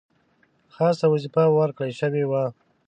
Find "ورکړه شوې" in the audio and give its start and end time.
1.49-2.23